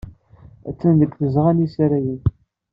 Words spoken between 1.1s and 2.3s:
tzeɣɣa n yisaragen.